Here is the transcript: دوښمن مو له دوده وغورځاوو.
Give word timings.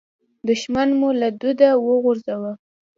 دوښمن 0.47 0.89
مو 0.99 1.09
له 1.21 1.29
دوده 1.41 1.69
وغورځاوو. 1.87 2.51